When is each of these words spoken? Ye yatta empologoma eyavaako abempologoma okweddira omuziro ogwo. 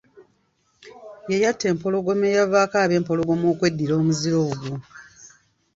Ye 1.29 1.37
yatta 1.43 1.65
empologoma 1.73 2.23
eyavaako 2.31 2.75
abempologoma 2.85 3.45
okweddira 3.53 3.93
omuziro 4.01 4.39
ogwo. 4.51 4.75